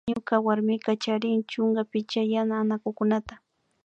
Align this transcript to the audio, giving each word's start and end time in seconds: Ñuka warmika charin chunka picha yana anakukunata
Ñuka 0.09 0.35
warmika 0.45 0.91
charin 1.03 1.39
chunka 1.51 1.81
picha 1.91 2.21
yana 2.33 2.55
anakukunata 2.61 3.35